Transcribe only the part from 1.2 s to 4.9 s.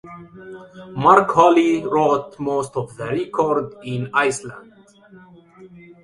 Holley wrote most of the record in Iceland.